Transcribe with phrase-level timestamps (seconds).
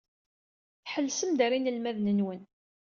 [0.83, 2.41] Tḥellsem-d ɣer yinelmaden-nwen.